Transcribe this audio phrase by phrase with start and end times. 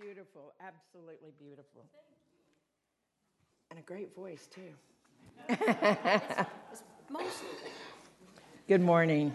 [0.00, 1.84] Beautiful, absolutely beautiful.
[3.70, 4.72] And a great voice, too.
[8.68, 9.32] Good morning.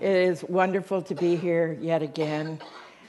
[0.00, 2.60] It is wonderful to be here yet again.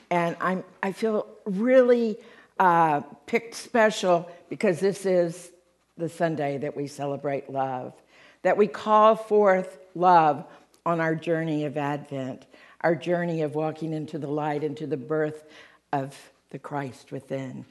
[0.09, 2.17] And I'm, I feel really
[2.59, 5.51] uh, picked special because this is
[5.97, 7.93] the Sunday that we celebrate love,
[8.41, 10.45] that we call forth love
[10.85, 12.45] on our journey of Advent,
[12.81, 15.45] our journey of walking into the light, into the birth
[15.91, 16.15] of
[16.49, 17.65] the Christ within,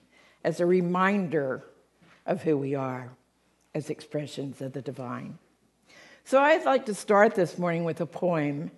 [0.44, 1.64] as a reminder
[2.26, 3.10] of who we are
[3.74, 5.38] as expressions of the divine.
[6.24, 8.70] So I'd like to start this morning with a poem,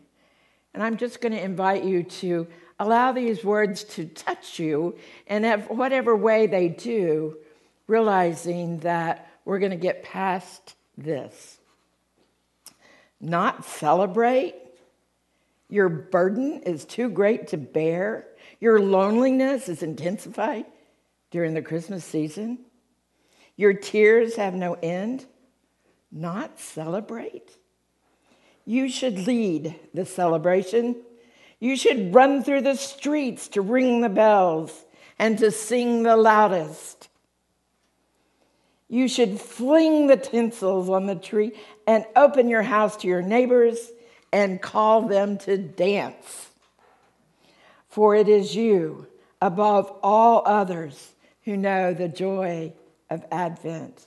[0.75, 2.47] and I'm just going to invite you to
[2.79, 7.39] allow these words to touch you in whatever way they do,
[7.87, 11.59] realizing that we're going to get past this.
[13.20, 14.55] Not celebrate.
[15.69, 18.27] Your burden is too great to bear.
[18.61, 20.65] Your loneliness is intensified
[21.31, 22.61] during the Christmas season.
[23.56, 25.27] Your tears have no end.
[26.11, 27.51] Not celebrate.
[28.65, 30.97] You should lead the celebration.
[31.61, 34.85] You should run through the streets to ring the bells
[35.19, 37.09] and to sing the loudest.
[38.89, 41.53] You should fling the tinsels on the tree
[41.87, 43.91] and open your house to your neighbors
[44.33, 46.48] and call them to dance
[47.98, 49.09] for it is you,
[49.41, 52.73] above all others, who know the joy
[53.11, 54.07] of Advent.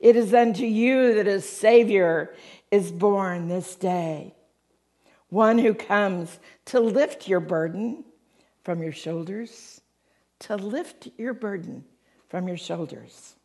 [0.00, 2.34] It is unto you that a Savior
[2.70, 4.34] is born this day,
[5.30, 8.04] one who comes to lift your burden
[8.62, 9.80] from your shoulders,
[10.40, 11.84] to lift your burden
[12.28, 13.36] from your shoulders,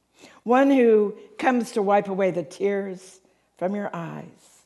[0.44, 3.22] one who comes to wipe away the tears
[3.58, 4.59] from your eyes.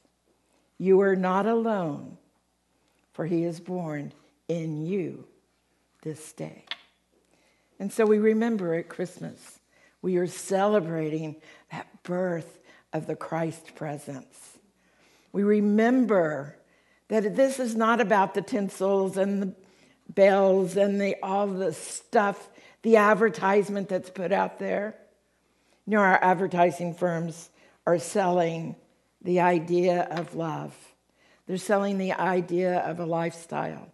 [0.77, 2.17] You are not alone,
[3.13, 4.13] for he is born
[4.47, 5.25] in you
[6.01, 6.65] this day.
[7.79, 9.59] And so we remember at Christmas,
[10.01, 11.35] we are celebrating
[11.71, 12.59] that birth
[12.91, 14.57] of the Christ presence.
[15.31, 16.57] We remember
[17.07, 19.53] that this is not about the tinsels and the
[20.09, 22.49] bells and the, all the stuff,
[22.83, 24.95] the advertisement that's put out there.
[25.85, 27.49] You know, our advertising firms
[27.85, 28.75] are selling
[29.23, 30.75] the idea of love.
[31.47, 33.87] They're selling the idea of a lifestyle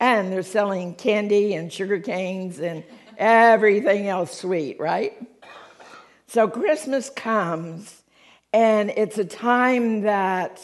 [0.00, 2.82] and they're selling candy and sugar canes and
[3.18, 5.12] everything else sweet, right?
[6.26, 8.02] So Christmas comes,
[8.52, 10.62] and it's a time that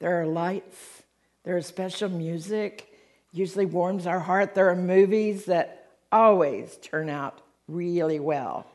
[0.00, 1.02] there are lights,
[1.44, 2.88] there is special music,
[3.32, 4.54] usually warms our heart.
[4.54, 8.66] There are movies that always turn out really well.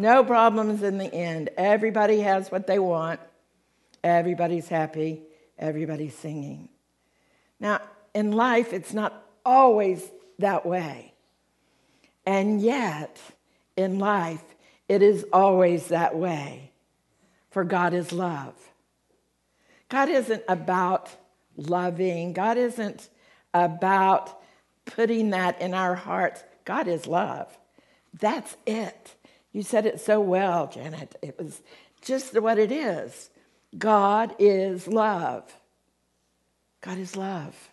[0.00, 1.50] No problems in the end.
[1.56, 3.20] Everybody has what they want,
[4.02, 5.22] everybody's happy,
[5.58, 6.68] everybody's singing.
[7.58, 7.80] Now,
[8.14, 11.14] in life, it's not always that way.
[12.26, 13.20] And yet,
[13.76, 14.42] in life,
[14.88, 16.72] it is always that way.
[17.50, 18.54] For God is love.
[19.88, 21.10] God isn't about
[21.56, 23.08] loving, God isn't
[23.52, 24.40] about
[24.84, 26.42] putting that in our hearts.
[26.64, 27.56] God is love.
[28.18, 29.14] That's it.
[29.52, 31.16] You said it so well, Janet.
[31.22, 31.60] It was
[32.02, 33.30] just what it is.
[33.76, 35.52] God is love.
[36.80, 37.70] God is love.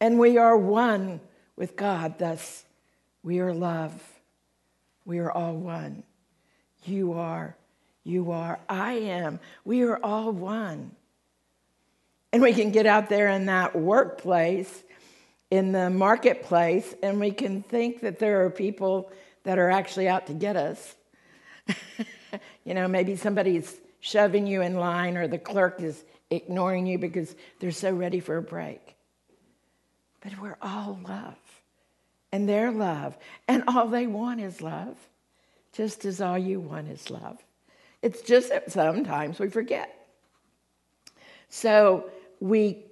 [0.00, 1.20] And we are one
[1.56, 2.64] with God, thus,
[3.22, 4.02] we are love.
[5.04, 6.02] We are all one.
[6.84, 7.56] You are,
[8.02, 9.40] you are, I am.
[9.64, 10.94] We are all one.
[12.32, 14.82] And we can get out there in that workplace,
[15.50, 19.10] in the marketplace, and we can think that there are people
[19.44, 20.96] that are actually out to get us.
[22.64, 27.34] you know, maybe somebody's shoving you in line, or the clerk is ignoring you because
[27.60, 28.96] they're so ready for a break.
[30.20, 31.36] But we're all love.
[32.32, 33.16] And they're love.
[33.46, 34.96] And all they want is love,
[35.72, 37.38] just as all you want is love.
[38.02, 39.94] It's just that sometimes we forget.
[41.48, 42.10] So
[42.40, 42.84] we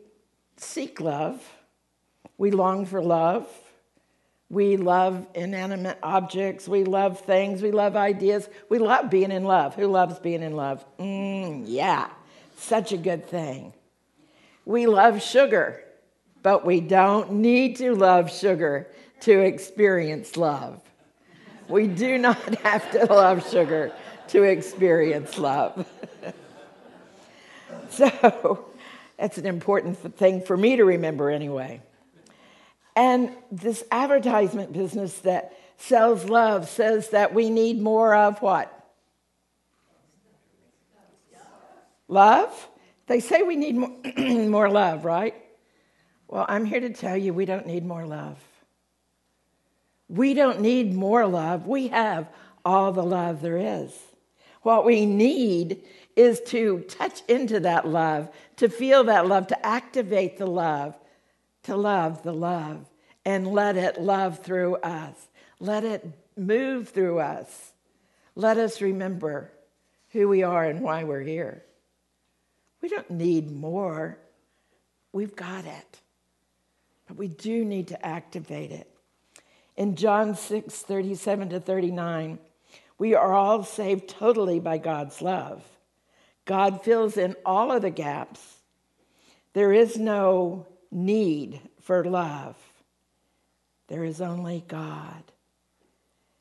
[0.56, 1.43] seek love,
[2.38, 3.47] we long for love,
[4.52, 9.75] we love inanimate objects, we love things, we love ideas, we love being in love.
[9.75, 10.84] Who loves being in love?
[10.99, 12.10] Mm, yeah,
[12.58, 13.72] such a good thing.
[14.66, 15.82] We love sugar.
[16.43, 18.88] But we don't need to love sugar
[19.20, 20.82] to experience love.
[21.69, 23.93] We do not have to love sugar
[24.28, 25.87] to experience love.
[27.88, 28.66] so
[29.16, 31.81] that's an important thing for me to remember anyway.
[32.94, 38.79] And this advertisement business that sells love says that we need more of what?
[42.09, 42.69] Love?
[43.06, 45.35] They say we need more, more love, right?
[46.29, 48.39] Well, I'm here to tell you we don't need more love.
[50.09, 51.67] We don't need more love.
[51.67, 52.29] We have
[52.65, 53.93] all the love there is.
[54.61, 55.83] What we need
[56.15, 60.95] is to touch into that love, to feel that love, to activate the love,
[61.64, 62.87] to love the love,
[63.25, 65.14] and let it love through us.
[65.61, 66.06] Let it
[66.37, 67.73] move through us.
[68.35, 69.53] Let us remember
[70.11, 71.62] who we are and why we're here.
[72.81, 74.19] We don't need more,
[75.12, 76.00] we've got it.
[77.06, 78.88] But we do need to activate it.
[79.76, 82.38] In John 6 37 to 39,
[82.99, 85.62] we are all saved totally by God's love.
[86.44, 88.41] God fills in all of the gaps.
[89.55, 92.56] There is no need for love,
[93.89, 95.25] there is only God.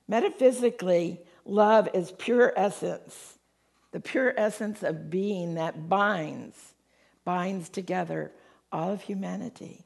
[0.08, 3.40] Metaphysically, love is pure essence,
[3.92, 6.74] the pure essence of being that binds,
[7.24, 8.32] binds together
[8.72, 9.86] all of humanity.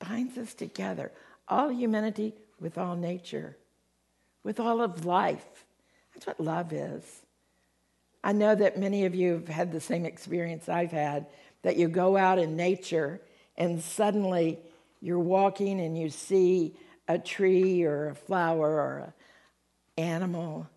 [0.00, 1.12] binds us together,
[1.48, 3.56] all humanity with all nature,
[4.42, 5.64] with all of life.
[6.14, 7.04] That's what love is.
[8.22, 11.26] I know that many of you have had the same experience I've had
[11.62, 13.20] that you go out in nature
[13.56, 14.58] and suddenly
[15.00, 16.76] you're walking and you see
[17.08, 18.98] a tree or a flower or
[19.96, 20.68] an animal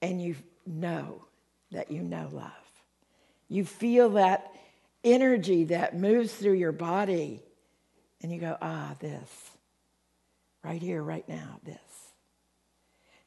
[0.00, 0.36] and you
[0.66, 1.24] know
[1.72, 2.50] that you know love.
[3.48, 4.52] You feel that
[5.04, 7.42] energy that moves through your body
[8.22, 9.50] and you go, ah, this.
[10.64, 11.76] Right here, right now, this.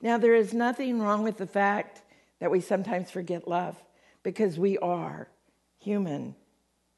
[0.02, 2.02] Now, there is nothing wrong with the fact
[2.40, 3.76] that we sometimes forget love
[4.24, 5.28] because we are
[5.80, 6.36] human,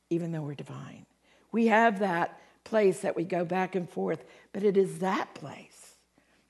[0.10, 1.06] even though we're divine.
[1.52, 4.24] We have that place that we go back and forth,
[4.54, 5.96] but it is that place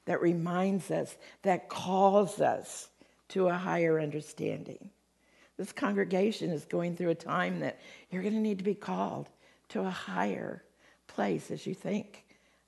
[0.05, 2.89] that reminds us, that calls us
[3.29, 4.89] to a higher understanding.
[5.57, 9.27] This congregation is going through a time that you're going to need to be called
[9.69, 10.63] to a higher
[11.07, 12.23] place as you think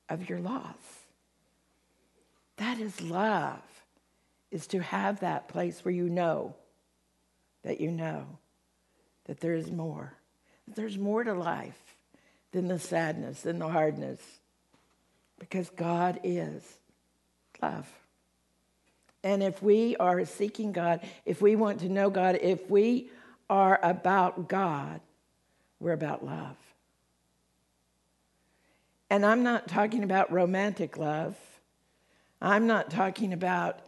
[0.10, 0.76] of your loss.
[2.58, 3.62] That is love
[4.52, 6.56] is to have that place where you know
[7.64, 8.26] that you know
[9.26, 10.14] that there is more.
[10.76, 11.80] There's more to life
[12.52, 14.20] than the sadness, and the hardness,
[15.38, 16.64] because God is
[17.62, 17.88] love.
[19.24, 23.12] And if we are seeking God, if we want to know God, if we
[23.50, 25.02] are about God,
[25.80, 26.56] we're about love.
[29.10, 31.38] And I'm not talking about romantic love.
[32.42, 33.80] I'm not talking about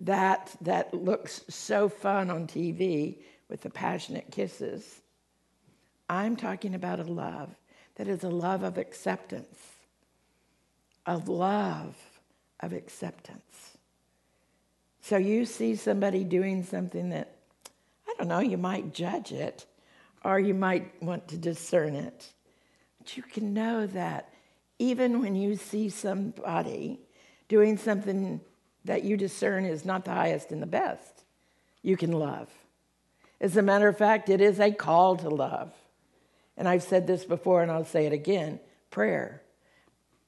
[0.00, 5.02] that that looks so fun on TV with the passionate kisses.
[6.08, 7.54] I'm talking about a love
[7.96, 9.58] that is a love of acceptance,
[11.04, 11.96] a love
[12.60, 13.76] of acceptance.
[15.00, 17.36] So you see somebody doing something that,
[18.06, 19.66] I don't know, you might judge it
[20.24, 22.32] or you might want to discern it.
[22.98, 24.32] But you can know that
[24.78, 27.00] even when you see somebody
[27.48, 28.40] doing something
[28.84, 31.24] that you discern is not the highest and the best,
[31.82, 32.48] you can love.
[33.40, 35.72] As a matter of fact, it is a call to love.
[36.58, 38.60] And I've said this before and I'll say it again
[38.90, 39.42] prayer.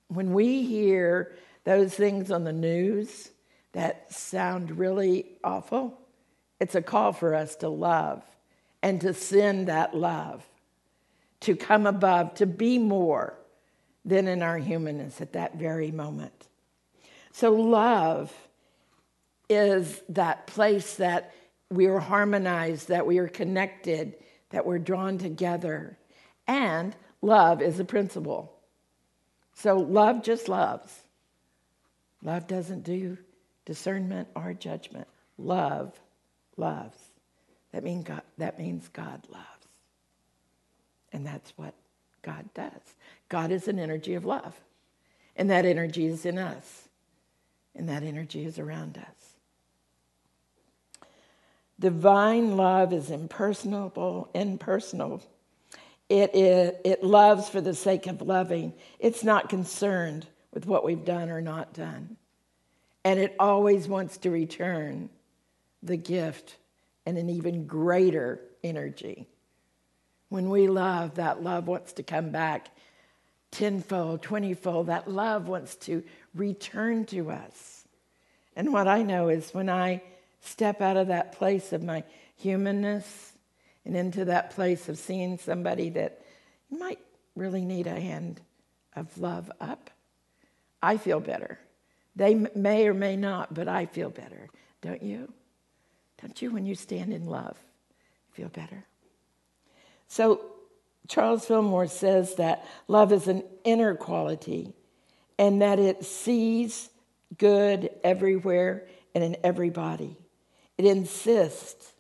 [0.09, 1.35] When we hear
[1.65, 3.31] those things on the news
[3.73, 5.99] that sound really awful,
[6.61, 8.23] it's a call for us to love
[8.82, 10.44] and to send that love,
[11.41, 13.35] to come above, to be more
[14.05, 16.49] than in our humanness at that very moment.
[17.33, 18.33] So, love
[19.49, 21.35] is that place that
[21.71, 24.14] we are harmonized, that we are connected,
[24.50, 25.99] that we're drawn together.
[26.50, 28.52] And love is a principle.
[29.54, 30.92] So, love just loves.
[32.25, 33.16] Love doesn't do
[33.64, 35.07] discernment or judgment.
[35.38, 35.92] Love
[36.57, 36.99] loves.
[37.71, 39.47] That, mean God, that means God loves.
[41.12, 41.73] And that's what
[42.23, 42.97] God does.
[43.28, 44.61] God is an energy of love.
[45.37, 46.88] And that energy is in us.
[47.76, 49.37] And that energy is around us.
[51.78, 55.23] Divine love is impersonal, impersonal.
[56.11, 58.75] It, it, it loves for the sake of loving.
[58.99, 62.17] It's not concerned with what we've done or not done.
[63.05, 65.09] And it always wants to return
[65.85, 66.57] the gift
[67.07, 69.29] and an even greater energy.
[70.31, 72.71] When we love, that love wants to come back
[73.52, 74.88] tenfold, twentyfold.
[74.88, 76.02] That love wants to
[76.35, 77.85] return to us.
[78.57, 80.02] And what I know is when I
[80.40, 82.02] step out of that place of my
[82.37, 83.30] humanness
[83.85, 86.21] and into that place of seeing somebody that
[86.71, 86.99] might
[87.35, 88.41] really need a hand
[88.95, 89.91] of love up,
[90.83, 91.59] I feel better.
[92.17, 94.49] They may or may not, but I feel better.
[94.83, 95.33] Don't you?
[96.21, 97.57] Don't you, when you stand in love,
[98.33, 98.85] feel better?
[100.09, 100.45] So,
[101.09, 104.73] Charles Fillmore says that love is an inner quality
[105.39, 106.91] and that it sees,
[107.39, 110.17] good everywhere and in everybody.
[110.77, 111.93] It insists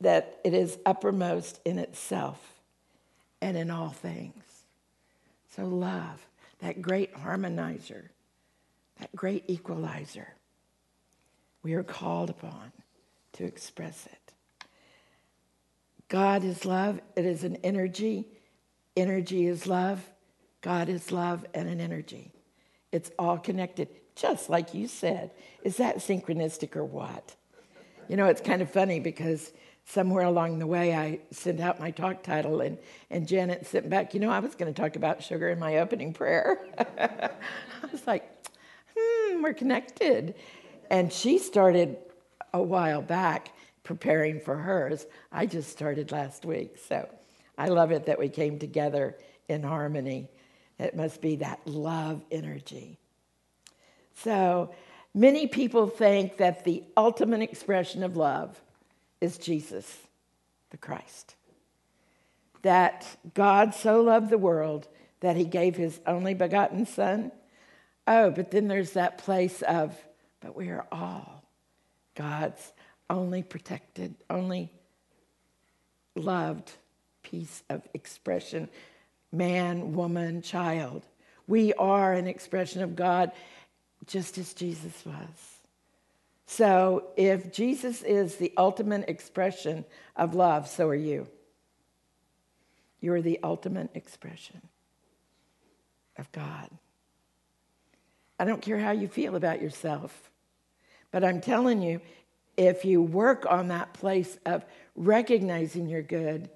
[0.00, 2.60] that it is uppermost in itself
[3.40, 4.44] and in all things.
[5.54, 6.26] So, love,
[6.60, 8.08] that great harmonizer,
[9.00, 10.28] that great equalizer,
[11.62, 12.72] we are called upon
[13.32, 14.32] to express it.
[16.08, 18.28] God is love, it is an energy.
[18.96, 20.08] Energy is love.
[20.62, 22.32] God is love and an energy.
[22.92, 25.32] It's all connected, just like you said.
[25.62, 27.34] Is that synchronistic or what?
[28.08, 29.52] You know, it's kind of funny because
[29.86, 32.76] somewhere along the way I sent out my talk title and,
[33.08, 35.78] and Janet sent back, you know, I was going to talk about sugar in my
[35.78, 36.58] opening prayer.
[36.78, 37.30] I
[37.92, 38.28] was like,
[38.96, 40.34] hmm, we're connected.
[40.90, 41.98] And she started
[42.52, 43.52] a while back
[43.84, 45.06] preparing for hers.
[45.30, 46.78] I just started last week.
[46.88, 47.08] So
[47.56, 49.16] I love it that we came together
[49.48, 50.28] in harmony.
[50.80, 52.98] It must be that love energy.
[54.14, 54.74] So
[55.14, 58.60] many people think that the ultimate expression of love
[59.26, 59.98] is Jesus,
[60.70, 61.34] the Christ.
[62.62, 63.04] That
[63.34, 64.88] God so loved the world
[65.20, 67.32] that he gave his only begotten Son.
[68.06, 69.94] Oh, but then there's that place of,
[70.40, 71.42] but we are all
[72.14, 72.72] God's
[73.10, 74.72] only protected, only
[76.14, 76.72] loved
[77.22, 78.68] piece of expression
[79.32, 81.04] man, woman, child.
[81.46, 83.32] We are an expression of God
[84.06, 85.55] just as Jesus was.
[86.46, 89.84] So if Jesus is the ultimate expression
[90.14, 91.26] of love, so are you.
[93.00, 94.62] You're the ultimate expression
[96.16, 96.70] of God.
[98.38, 100.30] I don't care how you feel about yourself,
[101.10, 102.00] but I'm telling you,
[102.56, 106.48] if you work on that place of recognizing you're good,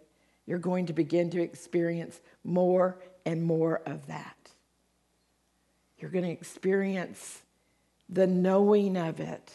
[0.47, 4.37] you're going to begin to experience more and more of that.
[5.99, 7.43] You're going to experience
[8.09, 9.53] the knowing of it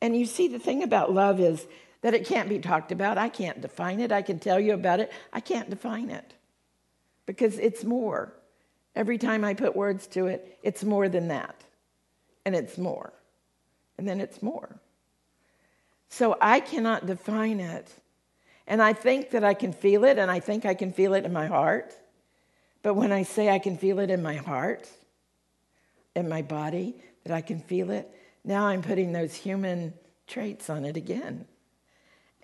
[0.00, 1.66] and you see, the thing about love is
[2.02, 3.18] that it can't be talked about.
[3.18, 4.12] I can't define it.
[4.12, 5.12] I can tell you about it.
[5.32, 6.34] I can't define it
[7.26, 8.32] because it's more.
[8.96, 11.62] Every time I put words to it, it's more than that.
[12.44, 13.12] And it's more.
[13.98, 14.80] And then it's more.
[16.08, 17.88] So I cannot define it.
[18.66, 21.24] And I think that I can feel it, and I think I can feel it
[21.24, 21.92] in my heart.
[22.82, 24.88] But when I say I can feel it in my heart,
[26.14, 28.08] in my body, that I can feel it,
[28.44, 29.94] now I'm putting those human
[30.26, 31.46] traits on it again.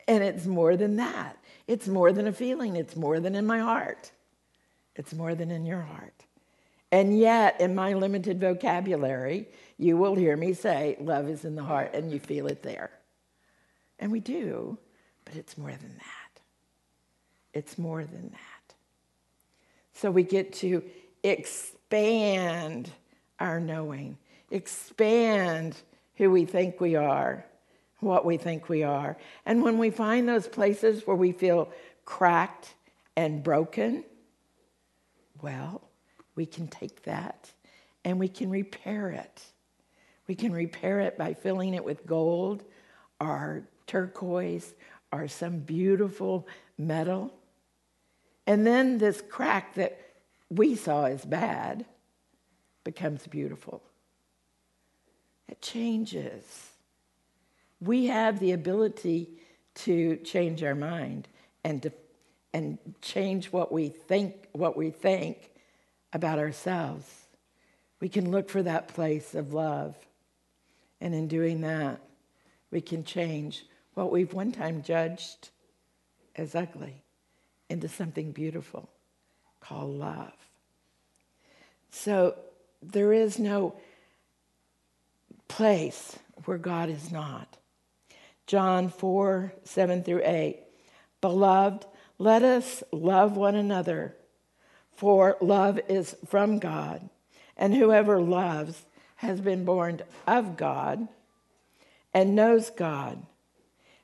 [0.09, 1.37] And it's more than that.
[1.67, 4.13] It's more than a feeling, it's more than in my heart.
[4.95, 6.25] It's more than in your heart.
[6.93, 11.63] And yet, in my limited vocabulary, you will hear me say, Love is in the
[11.63, 12.91] heart, and you feel it there.
[13.99, 14.79] And we do,
[15.25, 16.41] but it's more than that.
[17.53, 18.75] It's more than that.
[19.95, 20.85] So we get to
[21.23, 22.91] expand
[23.41, 24.19] our knowing
[24.51, 25.77] expand
[26.17, 27.45] who we think we are,
[28.01, 29.17] what we think we are.
[29.45, 31.71] And when we find those places where we feel
[32.05, 32.75] cracked
[33.17, 34.05] and broken,
[35.43, 35.83] well,
[36.35, 37.53] we can take that
[38.05, 39.43] and we can repair it.
[40.29, 42.65] We can repair it by filling it with gold
[43.21, 44.75] or turquoise
[45.13, 46.47] or some beautiful
[46.79, 47.33] metal.
[48.47, 49.99] And then this crack that
[50.51, 51.87] we saw as bad
[52.85, 53.83] becomes beautiful.
[55.49, 56.71] It changes.
[57.81, 59.29] We have the ability
[59.77, 61.29] to change our mind
[61.65, 61.93] and to,
[62.53, 65.51] and change what we think what we think
[66.13, 67.27] about ourselves.
[68.01, 69.97] We can look for that place of love.
[71.01, 72.01] And in doing that,
[72.71, 75.51] we can change what we've one time judged
[76.35, 77.03] as ugly
[77.69, 78.89] into something beautiful
[79.61, 80.33] called love.
[81.91, 82.37] So
[82.83, 83.75] there is no
[85.49, 87.57] place where God is not.
[88.47, 90.59] John 4 7 through 8.
[91.21, 91.87] Beloved,
[92.19, 94.17] let us love one another,
[94.93, 97.09] for love is from God,
[97.57, 98.85] and whoever loves
[99.17, 101.09] has been born of God
[102.15, 103.25] and knows God.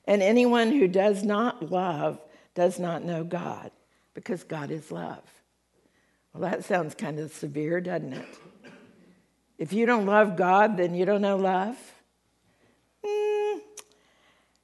[0.04, 2.20] And anyone who does not love
[2.54, 3.70] does not know God,
[4.14, 5.22] because God is love.
[6.34, 8.28] Well, that sounds kind of severe, doesn't it?
[9.62, 11.76] If you don't love God, then you don't know love.
[13.06, 13.60] Mm.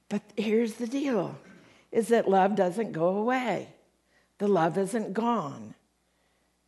[0.09, 1.39] But here's the deal
[1.89, 3.69] is that love doesn't go away.
[4.39, 5.73] The love isn't gone.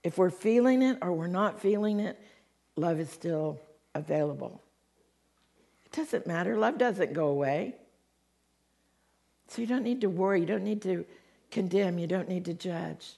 [0.01, 2.17] If we're feeling it or we're not feeling it,
[2.77, 3.59] love is still
[3.93, 4.61] available.
[5.83, 6.55] It doesn't matter.
[6.55, 7.75] Love doesn't go away.
[9.49, 10.39] So you don't need to worry.
[10.39, 11.03] You don't need to
[11.51, 11.99] condemn.
[11.99, 13.17] You don't need to judge.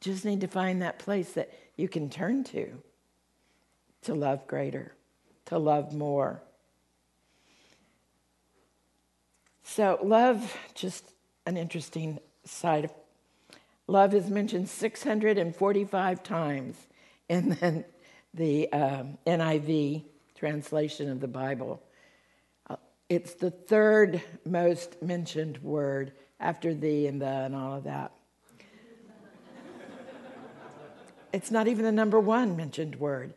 [0.00, 2.82] You just need to find that place that you can turn to
[4.02, 4.92] to love greater
[5.46, 6.42] to love more.
[9.64, 11.04] So, love, just
[11.46, 12.92] an interesting side of
[13.86, 16.76] love is mentioned 645 times
[17.28, 17.84] in the,
[18.34, 20.04] the um, NIV
[20.34, 21.82] translation of the Bible.
[22.68, 22.76] Uh,
[23.08, 28.12] it's the third most mentioned word after thee and the and all of that.
[31.32, 33.34] it's not even the number one mentioned word.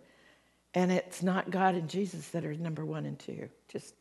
[0.76, 3.48] And it's not God and Jesus that are number one and two.
[3.70, 3.96] Just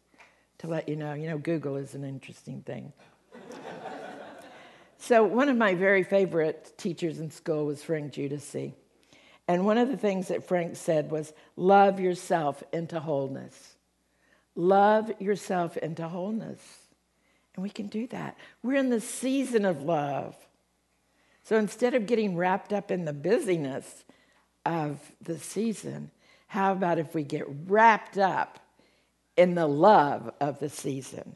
[0.59, 2.93] to let you know, you know, Google is an interesting thing.
[4.99, 8.75] so, one of my very favorite teachers in school was Frank Giudice.
[9.47, 13.76] And one of the things that Frank said was, love yourself into wholeness.
[14.57, 16.61] Love yourself into wholeness.
[17.54, 18.37] And we can do that.
[18.62, 20.35] We're in the season of love.
[21.45, 24.04] So instead of getting wrapped up in the busyness
[24.64, 26.11] of the season,
[26.54, 28.61] how about if we get wrapped up
[29.37, 31.34] in the love of the season?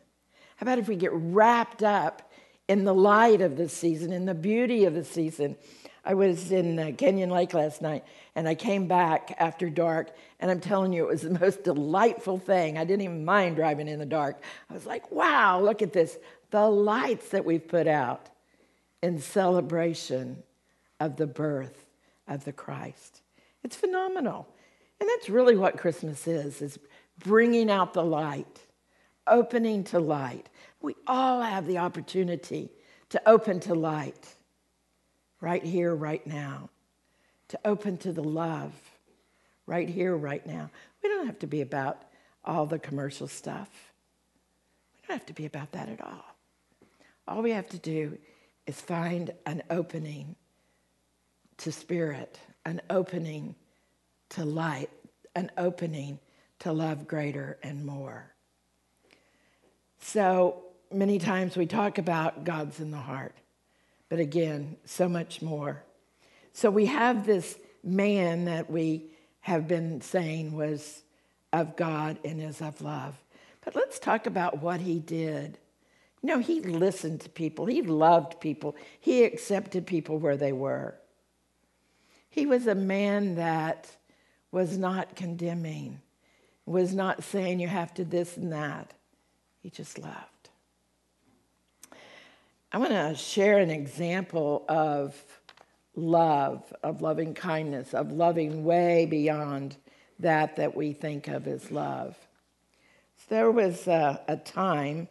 [0.55, 2.31] How about if we get wrapped up
[2.69, 5.57] in the light of the season, in the beauty of the season?
[6.05, 8.05] I was in uh, Canyon Lake last night
[8.37, 12.39] and I came back after dark, and I'm telling you, it was the most delightful
[12.39, 12.79] thing.
[12.79, 14.41] I didn't even mind driving in the dark.
[14.71, 16.17] I was like, wow, look at this.
[16.53, 18.29] The lights that we've put out
[19.03, 20.45] in celebration
[21.01, 21.87] of the birth
[22.29, 23.23] of the Christ.
[23.65, 24.47] It's phenomenal.
[25.01, 26.79] And that's really what Christmas is, is
[27.19, 28.61] bringing out the light,
[29.27, 30.49] opening to light.
[30.81, 32.71] We all have the opportunity
[33.11, 34.35] to open to light
[35.41, 36.69] right here, right now,
[37.49, 38.73] to open to the love
[39.67, 40.71] right here, right now.
[41.03, 42.03] We don't have to be about
[42.45, 43.69] all the commercial stuff.
[44.95, 46.25] We don't have to be about that at all.
[47.29, 48.19] All we have to do
[48.67, 50.35] is find an opening
[51.59, 53.55] to spirit, an opening
[54.31, 54.91] to light,
[55.35, 56.19] an opening
[56.61, 58.33] to love greater and more.
[60.01, 60.63] So
[60.93, 63.35] many times we talk about God's in the heart.
[64.09, 65.83] But again, so much more.
[66.53, 69.11] So we have this man that we
[69.41, 71.03] have been saying was
[71.53, 73.15] of God and is of love.
[73.65, 75.59] But let's talk about what he did.
[76.23, 80.97] You know, he listened to people, he loved people, he accepted people where they were.
[82.29, 83.89] He was a man that
[84.51, 86.01] was not condemning,
[86.67, 88.93] was not saying you have to this and that.
[89.63, 90.51] He just loved.
[92.71, 95.15] I want to share an example of
[95.95, 99.77] love, of loving kindness, of loving way beyond
[100.19, 102.17] that that we think of as love.
[103.17, 105.09] So there was a, a time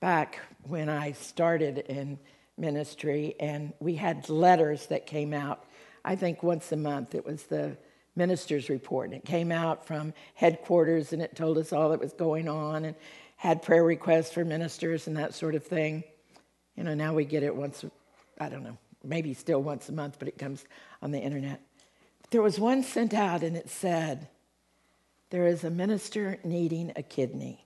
[0.00, 2.18] back when I started in
[2.58, 5.64] ministry, and we had letters that came out.
[6.04, 7.14] I think once a month.
[7.14, 7.76] It was the
[8.16, 12.12] minister's report, and it came out from headquarters, and it told us all that was
[12.12, 12.96] going on, and
[13.36, 16.02] had prayer requests for ministers and that sort of thing.
[16.74, 17.84] You know, now we get it once,
[18.40, 20.64] I don't know, maybe still once a month, but it comes
[21.02, 21.60] on the internet.
[22.22, 24.28] But There was one sent out and it said,
[25.30, 27.64] There is a minister needing a kidney.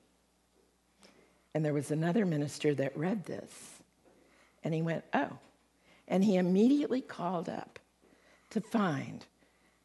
[1.55, 3.51] And there was another minister that read this.
[4.63, 5.39] And he went, Oh.
[6.07, 7.79] And he immediately called up
[8.51, 9.25] to find,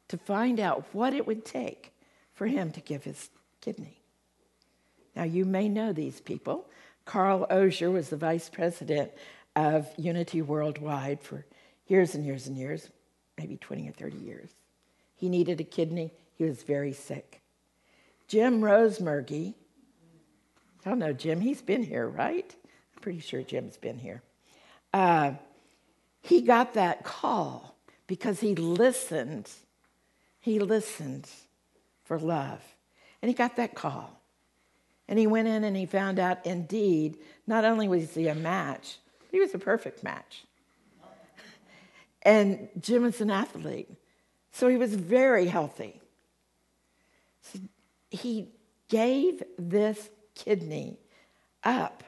[0.07, 1.91] to find out what it would take
[2.33, 3.29] for him to give his
[3.61, 4.01] kidney.
[5.15, 6.67] Now, you may know these people.
[7.05, 9.11] Carl Ozier was the vice president
[9.55, 11.45] of Unity Worldwide for
[11.87, 12.89] years and years and years,
[13.37, 14.49] maybe 20 or 30 years.
[15.15, 17.41] He needed a kidney, he was very sick.
[18.27, 19.53] Jim Rosemergy,
[20.85, 22.53] I don't know, Jim, he's been here, right?
[22.95, 24.21] I'm pretty sure Jim's been here.
[24.93, 25.33] Uh,
[26.21, 27.75] he got that call
[28.07, 29.49] because he listened.
[30.45, 31.27] He listened
[32.03, 32.61] for love.
[33.19, 34.21] And he got that call.
[35.07, 38.99] And he went in and he found out indeed, not only was he a match,
[39.31, 40.43] he was a perfect match.
[42.21, 43.89] And Jim was an athlete,
[44.51, 45.99] so he was very healthy.
[47.41, 47.57] So
[48.11, 48.49] he
[48.87, 50.99] gave this kidney
[51.63, 52.03] up.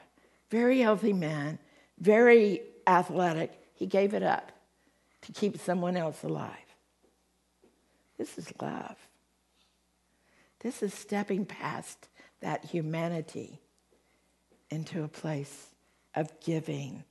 [0.48, 1.58] Very healthy man,
[1.98, 3.50] very athletic.
[3.74, 4.52] He gave it up
[5.22, 6.67] to keep someone else alive.
[8.18, 8.96] This is love.
[10.60, 12.08] This is stepping past
[12.40, 13.60] that humanity
[14.70, 15.68] into a place
[16.14, 17.04] of giving.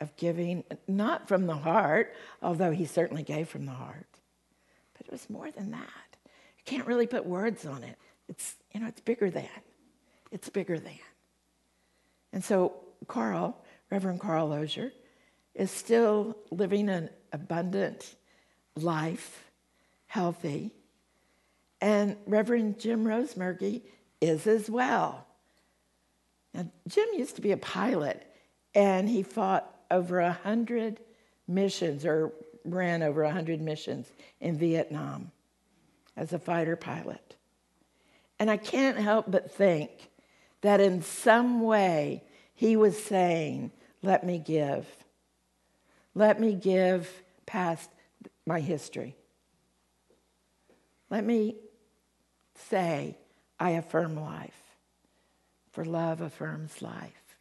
[0.00, 4.20] Of giving, not from the heart, although he certainly gave from the heart,
[4.96, 6.16] but it was more than that.
[6.24, 7.96] You can't really put words on it.
[8.28, 9.48] It's, you know, it's bigger than.
[10.30, 10.98] It's bigger than.
[12.32, 12.74] And so,
[13.06, 13.56] Carl,
[13.90, 14.92] Reverend Carl Ozier,
[15.54, 18.16] is still living an abundant
[18.76, 19.43] life,
[20.14, 20.70] healthy,
[21.80, 23.82] And Reverend Jim Rosemergy
[24.20, 25.26] is as well.
[26.54, 28.24] Now, Jim used to be a pilot,
[28.76, 31.00] and he fought over a hundred
[31.48, 32.32] missions or
[32.64, 34.06] ran over a hundred missions
[34.40, 35.32] in Vietnam
[36.16, 37.34] as a fighter pilot.
[38.38, 39.90] And I can't help but think
[40.60, 42.22] that in some way
[42.54, 44.86] he was saying, Let me give.
[46.14, 47.10] Let me give
[47.46, 47.90] past
[48.46, 49.16] my history.
[51.10, 51.56] Let me
[52.70, 53.18] say,
[53.58, 54.60] I affirm life,
[55.72, 57.36] for love affirms life.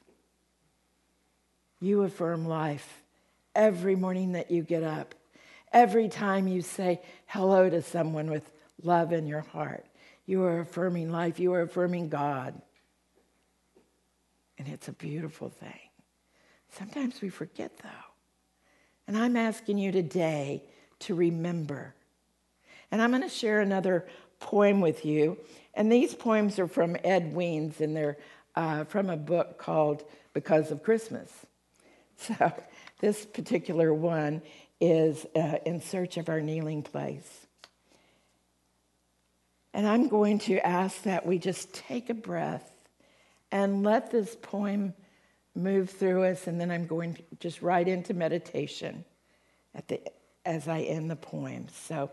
[1.79, 3.01] You affirm life
[3.55, 5.15] every morning that you get up,
[5.71, 8.49] every time you say hello to someone with
[8.81, 9.85] love in your heart.
[10.25, 12.61] You are affirming life, you are affirming God.
[14.57, 15.79] And it's a beautiful thing.
[16.69, 17.89] Sometimes we forget, though.
[19.07, 20.63] And I'm asking you today
[20.99, 21.95] to remember.
[22.93, 24.05] And I'm going to share another
[24.39, 25.39] poem with you.
[25.73, 28.19] And these poems are from Ed Weems, and they're
[28.55, 30.03] uh, from a book called
[30.33, 31.31] Because of Christmas.
[32.15, 32.53] So
[32.99, 34.43] this particular one
[34.79, 37.47] is uh, In Search of Our Kneeling Place.
[39.73, 42.71] And I'm going to ask that we just take a breath
[43.51, 44.93] and let this poem
[45.55, 49.03] move through us, and then I'm going to just right into meditation
[49.73, 49.99] at the,
[50.45, 51.65] as I end the poem.
[51.73, 52.11] So,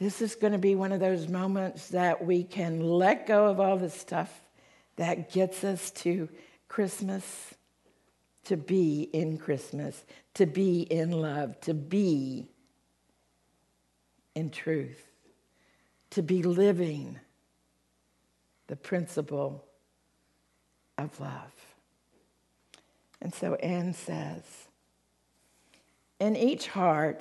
[0.00, 3.60] this is going to be one of those moments that we can let go of
[3.60, 4.40] all the stuff
[4.96, 6.26] that gets us to
[6.68, 7.54] Christmas,
[8.44, 12.48] to be in Christmas, to be in love, to be
[14.34, 15.04] in truth,
[16.10, 17.20] to be living
[18.68, 19.66] the principle
[20.96, 21.52] of love.
[23.20, 24.44] And so Anne says,
[26.18, 27.20] In each heart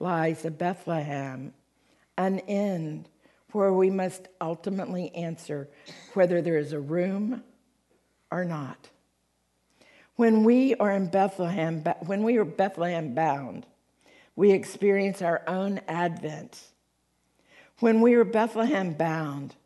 [0.00, 1.52] lies a Bethlehem,
[2.20, 3.08] an end
[3.52, 5.68] where we must ultimately answer
[6.12, 7.42] whether there is a room
[8.30, 8.90] or not.
[10.16, 13.66] When we are in Bethlehem, when we are Bethlehem bound,
[14.36, 16.60] we experience our own advent.
[17.78, 19.56] When we are Bethlehem bound,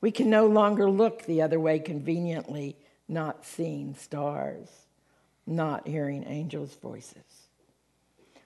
[0.00, 4.68] we can no longer look the other way conveniently, not seeing stars,
[5.46, 7.48] not hearing angels' voices.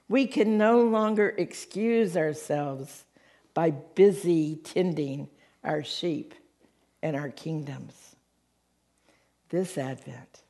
[0.08, 3.04] We can no longer excuse ourselves
[3.54, 5.28] by busy tending
[5.62, 6.34] our sheep
[7.02, 8.16] and our kingdoms.
[9.48, 10.42] This Advent,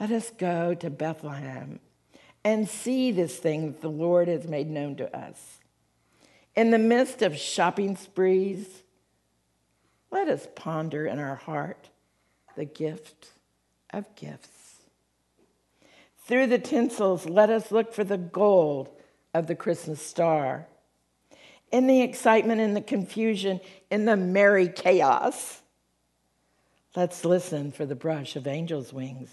[0.00, 1.78] let us go to Bethlehem
[2.42, 5.58] and see this thing that the Lord has made known to us.
[6.56, 8.82] In the midst of shopping sprees,
[10.10, 11.90] let us ponder in our heart
[12.56, 13.30] the gift
[13.90, 14.78] of gifts.
[16.26, 18.88] Through the tinsels, let us look for the gold
[19.34, 20.66] of the Christmas star.
[21.74, 23.60] In the excitement and the confusion,
[23.90, 25.60] in the merry chaos,
[26.94, 29.28] let's listen for the brush of angels' wings.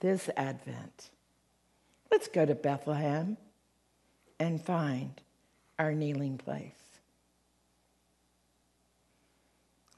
[0.00, 1.10] This Advent,
[2.10, 3.36] let's go to Bethlehem
[4.40, 5.20] and find
[5.78, 6.72] our kneeling place.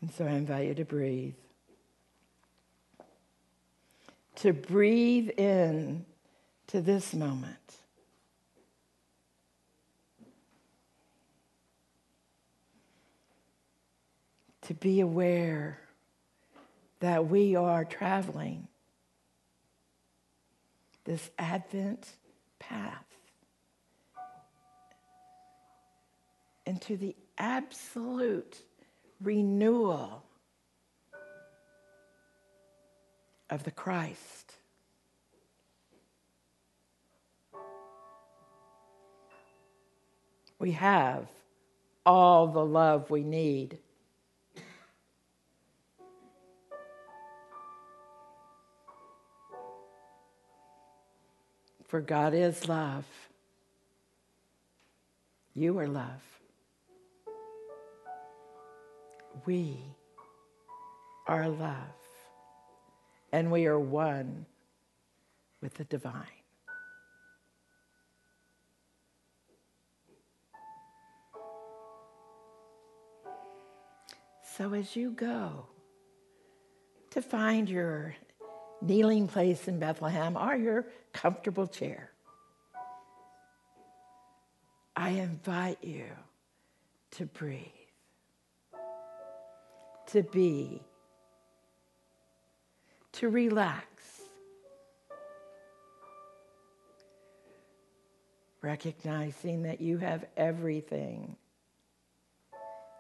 [0.03, 1.35] And so I invite you to breathe.
[4.37, 6.05] To breathe in
[6.67, 7.57] to this moment.
[14.69, 15.79] To be aware
[17.01, 18.69] that we are traveling
[21.05, 22.07] this Advent
[22.59, 23.07] path
[26.67, 28.59] into the absolute
[29.23, 30.23] renewal
[33.49, 34.53] of the Christ.
[40.59, 41.27] We have
[42.05, 43.79] all the love we need.
[51.89, 53.07] For God is love.
[55.55, 56.23] You are love.
[59.47, 59.79] We
[61.27, 61.97] are love,
[63.33, 64.45] and we are one
[65.63, 66.25] with the divine.
[74.43, 75.67] So, as you go
[77.11, 78.15] to find your
[78.81, 82.11] kneeling place in Bethlehem or your comfortable chair,
[84.95, 86.07] I invite you
[87.13, 87.67] to breathe
[90.09, 90.83] to be,
[93.13, 93.87] to relax,
[98.63, 101.37] recognizing that you have everything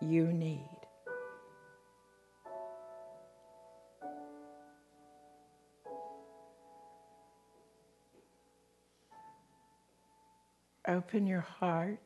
[0.01, 0.78] you need.
[10.89, 12.01] Open your heart.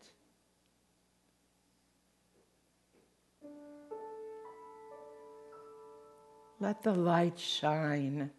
[6.58, 8.32] Let the light shine.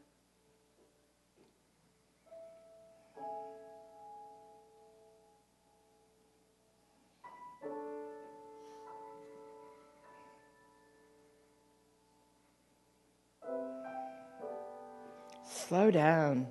[15.46, 16.48] Slow down.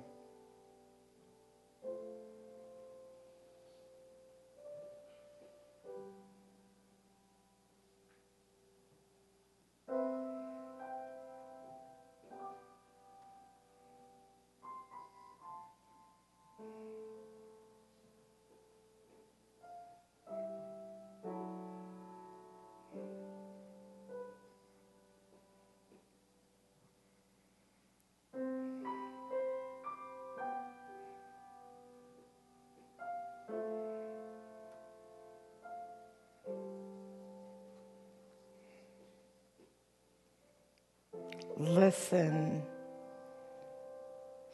[41.57, 42.63] Listen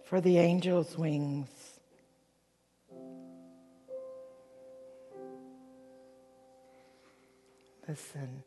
[0.04, 1.48] for the angel's wings.
[7.88, 8.44] Listen.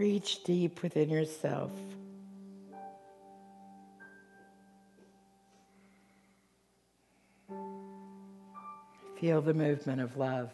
[0.00, 1.70] Reach deep within yourself.
[9.20, 10.48] Feel the movement of love.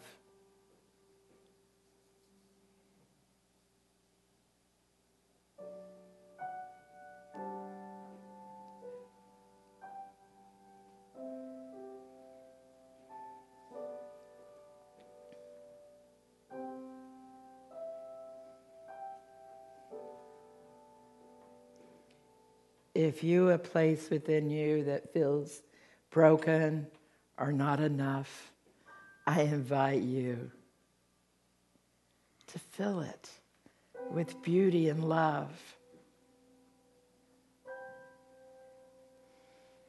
[23.17, 25.63] If you a place within you that feels
[26.11, 26.87] broken
[27.39, 28.53] or not enough,
[29.27, 30.51] I invite you
[32.49, 33.31] to fill it
[34.11, 35.49] with beauty and love.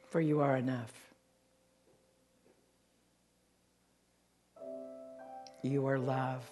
[0.06, 0.94] For you are enough.
[5.62, 6.48] You are love.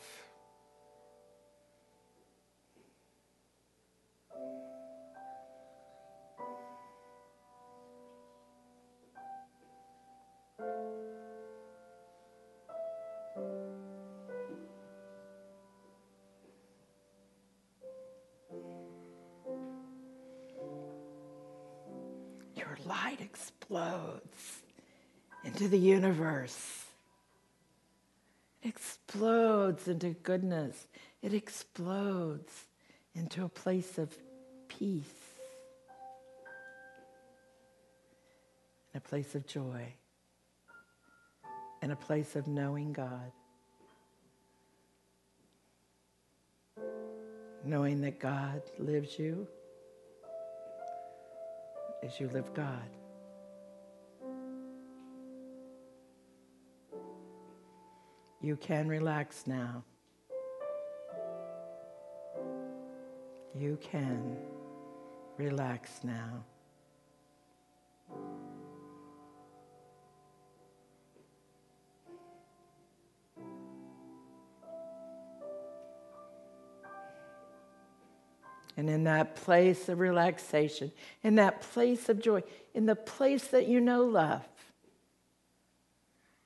[23.66, 24.60] Explodes
[25.44, 26.84] into the universe.
[28.62, 30.86] It explodes into goodness.
[31.20, 32.52] It explodes
[33.14, 34.14] into a place of
[34.68, 35.02] peace
[38.94, 39.92] and a place of joy
[41.82, 43.32] and a place of knowing God.
[47.64, 49.48] Knowing that God lives you
[52.04, 52.88] as you live God.
[58.46, 59.82] You can relax now.
[63.58, 64.36] You can
[65.36, 66.44] relax now.
[78.76, 80.92] And in that place of relaxation,
[81.24, 84.46] in that place of joy, in the place that you know love,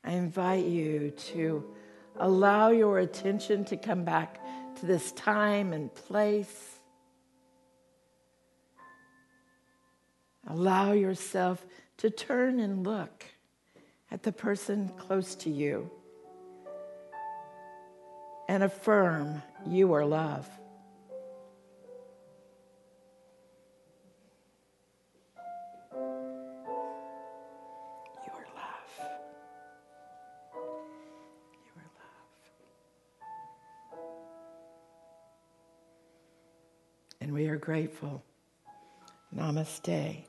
[0.02, 1.62] I invite you to
[2.20, 4.38] allow your attention to come back
[4.76, 6.78] to this time and place.
[10.46, 11.64] Allow yourself
[11.98, 13.24] to turn and look
[14.10, 15.90] at the person close to you
[18.48, 20.48] and affirm you are love.
[37.60, 38.22] Grateful.
[39.34, 40.24] Namaste.